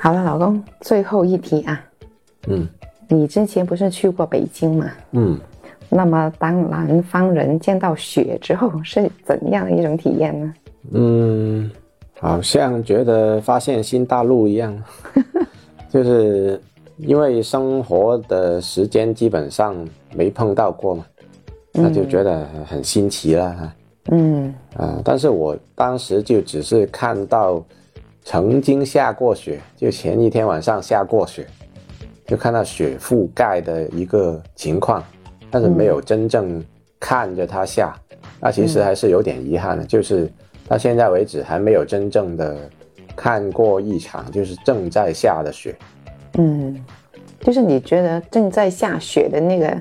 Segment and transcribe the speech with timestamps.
[0.00, 1.84] 好了，老公，最后一题啊。
[2.46, 2.66] 嗯
[3.10, 4.86] 你之前不是去过北京吗？
[5.12, 5.38] 嗯，
[5.88, 10.54] 那么当南方人见到雪之后是怎样的一种体验呢？
[10.92, 11.70] 嗯，
[12.20, 14.80] 好像觉得发现新大陆一样，
[15.88, 16.60] 就是
[16.98, 19.74] 因为生活的时间基本上
[20.14, 21.06] 没碰到过嘛，
[21.72, 23.74] 那就觉得很新奇了哈。
[24.10, 27.64] 嗯啊，但是我当时就只是看到
[28.30, 31.46] 曾经下过雪，就前一天晚上下过雪，
[32.26, 35.02] 就看到雪覆盖的一个情况，
[35.50, 36.62] 但是没有真正
[37.00, 37.96] 看着它下，
[38.38, 40.30] 那其实还是有点遗憾的，就是
[40.68, 42.54] 到现在为止还没有真正的
[43.16, 45.74] 看过一场就是正在下的雪。
[46.34, 46.84] 嗯，
[47.40, 49.74] 就是你觉得正在下雪的那个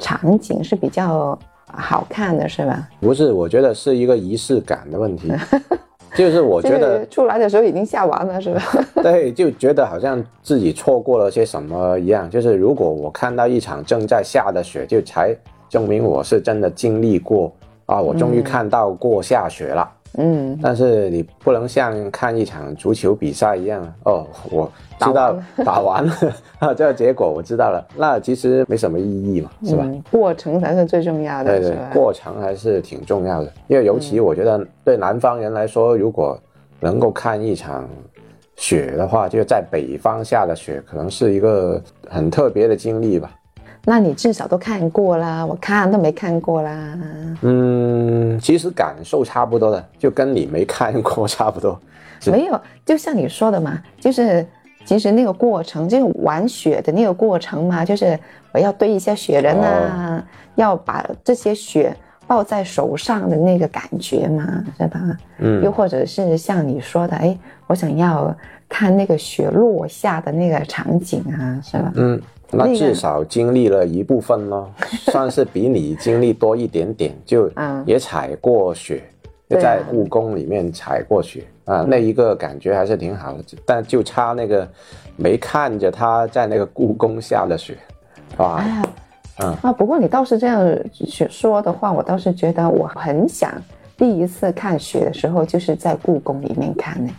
[0.00, 2.88] 场景是比较好看的，是吧？
[2.98, 5.30] 不是，我觉得是一个仪式感的问题，
[6.14, 8.62] 就是我觉得出来的时候已经下完了，是吧？
[9.02, 12.30] 对，就觉得好像自己错过了些什么一样。
[12.30, 15.36] 就是如果我看到一场正在下的雪，就才
[15.68, 17.52] 证明我是真的经历过
[17.86, 19.82] 啊，我终于看到过下雪了。
[19.82, 20.00] 嗯
[20.62, 24.70] 但是你不能像看一场足球比赛一样哦，我
[25.00, 26.12] 知道打完了
[26.60, 29.82] 啊，这个结果我知道了，那其实没什么意义嘛，是吧？
[29.84, 31.78] 嗯，过程才是最重要的，对对？
[31.92, 36.38] 过程还是挺重要的，因为尤其我觉得对南方人来说，如果
[36.80, 37.88] 能够看一场
[38.56, 43.30] 雪的话，就在北方下的雪，可能是一个很特别的经历吧。
[43.84, 46.98] 那你至少都看过啦，我看都没看过啦。
[47.42, 51.78] 嗯，其实感受差不多的，就跟你没看过差不多。
[52.20, 54.46] 是没有，就像你说的嘛，就是
[54.86, 58.18] 其实那个过程，就是玩雪的那个过程嘛，就是
[58.52, 60.24] 我要堆一些雪人啊，
[60.54, 61.94] 要把这些雪
[62.26, 65.00] 抱在手上的那个感觉嘛，是吧？
[65.38, 68.34] 嗯又或者是像你说的，哎，我想要
[68.66, 71.92] 看那个雪落下的那个场景啊，是吧？
[71.96, 72.18] 嗯，
[72.50, 74.70] 那那个至少经历了一部分咯，
[75.10, 77.82] 算是比你经历多一点点，就嗯。
[77.86, 79.02] 也踩过雪，
[79.48, 84.68] 在故宫里面踩过雪啊，那一个感觉还是挺好的，但就差那个
[85.16, 87.76] 没看着他在那个故宫下的雪，
[88.38, 88.82] 哇哎，呀，
[89.40, 89.56] 嗯。
[89.62, 90.60] 啊，不过你倒是这样
[91.30, 93.50] 说的话，我倒是觉得我很想
[93.96, 97.12] 第一次看雪的时候，就是在故宫里面看呢。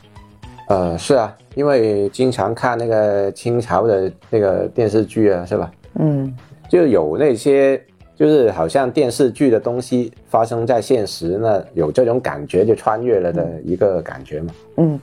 [0.68, 5.72] 呃，是啊，因为经常看那个清朝的那个电视剧啊，是吧？
[6.00, 6.36] 嗯
[6.68, 7.80] 就有那些
[8.16, 14.54] 就是好像电视剧的东西发生在现实，呢有这种感觉就穿越了的一个感觉嘛。
[14.78, 15.00] 嗯，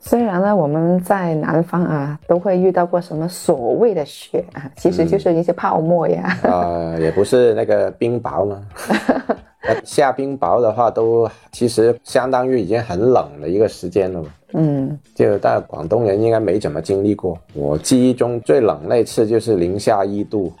[0.00, 6.36] 虽然呢我们在南方啊都会遇到过什么所谓的雪啊，其实就是一些泡沫呀。
[6.42, 8.62] 呃，也不是那个冰雹嘛。
[9.66, 14.28] 呃下冰雹的话，都其实相当于已经很冷的一个时间了嘛。
[14.54, 14.98] 嗯。
[15.14, 17.38] 就但广东人应该没怎么经历过。
[17.52, 20.52] 我记忆中最冷那次就是零下一度，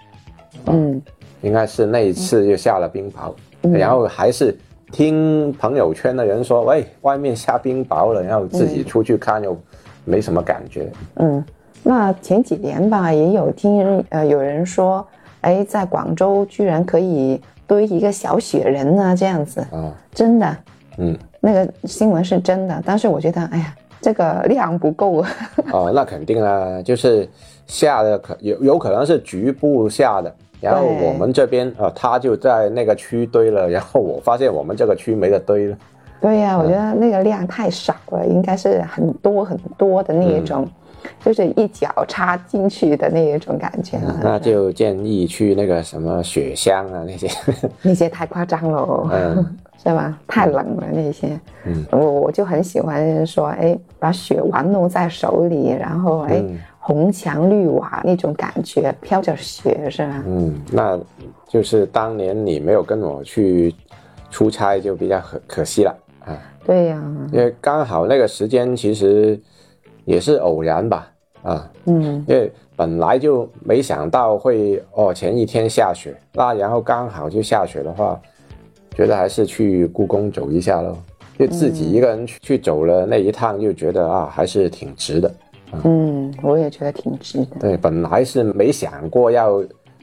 [0.66, 1.00] 嗯。
[1.40, 3.72] 应该是那一次就下了冰雹，嗯。
[3.72, 4.56] 然后还是
[4.90, 9.56] 听朋友圈的人说，喂，外面下冰雹了，然后自己出去看又
[10.04, 10.90] 没什么感觉。
[11.16, 11.44] 嗯，
[11.82, 15.06] 那前几年吧，也有听呃有人说，
[15.42, 20.56] 哎，在广州居然可以堆一个小雪人啊，这样子，啊，真的，
[20.96, 25.30] 嗯，那个新闻是真的，但是我觉得，哎呀，这个量不够啊。
[25.72, 27.26] 哦，那肯定啊，就是
[27.66, 35.76] 下的可有有可能是局部下的，然后我们这边啊、呃，他就在那个区堆了， 然后我发现我们这个区没得堆了。
[36.20, 40.68] 对呀、我觉得那个量太少了，应该是很多很多的那一种，
[41.24, 44.20] 就是一脚插进去的那一种感觉了。
[44.22, 47.28] 那就建议去那个什么雪乡啊那些，
[47.82, 50.18] 那些太夸张了， 嗯是吧？
[50.26, 51.38] 太冷了那些。
[51.66, 60.22] 嗯我我就很喜欢说，哎，把雪玩弄在手里，然后哎，嗯红墙绿瓦那种感觉，飘着雪是吧？
[60.26, 60.98] 嗯，那
[61.48, 63.74] 就是当年你没有跟我去
[64.30, 66.36] 出差，就比较可可惜了啊。
[66.66, 69.38] 对呀、因为刚好那个时间其实
[70.06, 71.06] 也是偶然吧，
[71.42, 78.20] 啊，嗯因为本来就没想到会哦前一天下雪，那然后刚好就下雪的话，
[78.94, 80.96] 觉得还是去故宫走一下咯。
[81.36, 85.34] 就自己一个人去去走了那一趟，就觉得啊，还是挺值的。
[85.82, 87.56] 嗯，我也觉得挺值的。
[87.58, 89.60] 对，本来是没想过要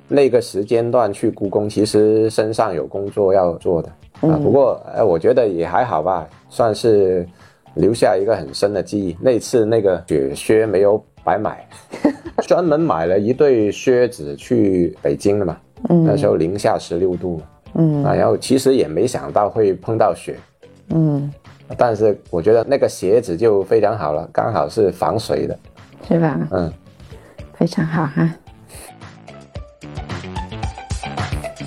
[0.10, 3.90] 那个时间段去故宫，其实身上有工作要做的
[4.28, 4.38] 啊。
[4.44, 7.26] 不过，呃，我觉得也还好吧，算是
[7.76, 9.16] 留下一个很深的记忆。
[9.22, 11.66] 那次那个雪靴没有白买，
[12.46, 15.58] 专门买了一对靴子去北京的嘛。
[15.90, 17.44] 嗯那时候零下十六度嘛，
[17.82, 20.38] 嗯啊，然后其实也没想到会碰到雪，
[20.90, 21.32] 嗯，
[21.78, 25.58] 但是我觉得那个鞋子就非常好了，刚好是防水的，
[26.08, 26.40] 是吧？
[26.52, 26.72] 嗯。
[27.54, 28.28] 非常好哈。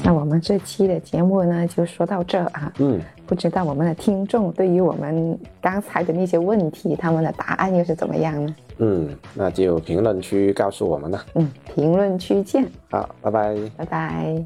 [0.03, 2.73] 那我们这期的节目呢，就说到这啊。
[2.79, 8.57] 嗯，不知道我们的听众对于我们刚才的那些问题，他们的答案又是怎么样呢？
[8.79, 11.25] 嗯，那就评论区告诉我们了。
[11.37, 13.57] 嗯，评论区见，好，拜拜。
[13.77, 14.45] 拜拜。